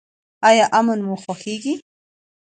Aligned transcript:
ایا 0.49 0.65
امن 0.79 0.99
مو 1.07 1.15
خوښیږي؟ 1.23 1.73